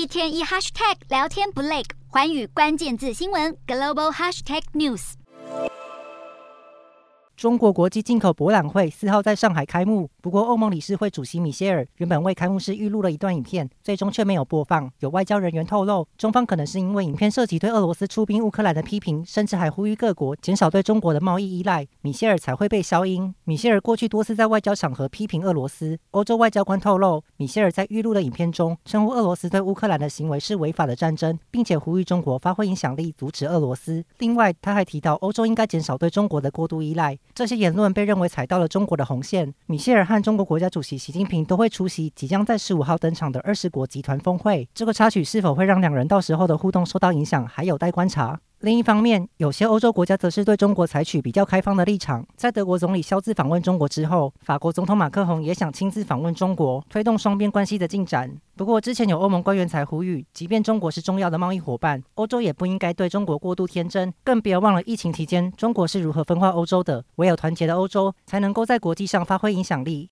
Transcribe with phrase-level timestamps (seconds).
[0.00, 5.12] 一天一 hashtag 聊天不累，环宇关键字新闻 global hashtag news。
[7.36, 14.90] 中国国际进口博览会四号在上海开幕，不过欧盟理事会主席米歇尔原本为开幕式预录了一段影片，最终却没有播放。
[15.00, 23.34] 有外交人员透露，中方可能是因为影片涉及对俄罗斯出兵乌克兰的批评，甚至还呼吁各国减少对中国的贸易依赖，米歇尔才会被消音。
[23.44, 25.98] 米歇尔过去多次在外交场合批评俄罗斯。
[26.10, 34.04] 欧洲外交官透露，米歇尔在预录的影片中称呼俄罗斯对乌克兰的行为是违法的战争，并且呼吁中国发挥影响力阻止俄罗斯。
[34.18, 37.18] 另外，他还提到欧洲应该减少对中国的过度依赖。
[37.34, 39.54] 这些言论被认为踩到了中国的红线。
[39.66, 44.68] 米歇尔和中国国家主席习近平都会出席即将在十五号登场的二十国集团峰会。
[44.74, 48.40] 这个插曲是否会让两人到时候的互动受到影响，还有待观察。
[48.60, 52.26] 另一方面，有些欧洲国家则是对中国采取比较开放的立场。
[52.36, 58.30] 在德国总理肖兹访问中国之后，法国总统马克宏也想亲自访问中国，推动双边关系的进展。
[58.56, 64.12] 不过，之前有欧盟官员才呼吁，即便中国是重要的贸易伙伴，欧洲也不应该对中国过度天真。
[64.22, 67.02] 更别忘了疫情期间中国是如何分化欧洲的。
[67.16, 70.06] 唯有团结的欧洲，才能够在国际上发挥影响力。